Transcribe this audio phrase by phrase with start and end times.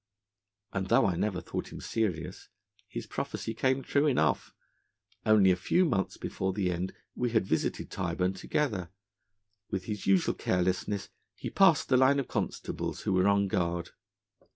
[0.73, 2.49] And though I never thought him serious,
[2.87, 4.51] his prophecy came true enough.
[5.27, 8.89] Only a few months before the end we had visited Tyburn together.
[9.69, 13.91] With his usual carelessness, he passed the line of constables who were on guard.